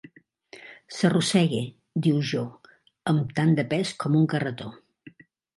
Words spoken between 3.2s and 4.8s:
tant de pes com un carretó."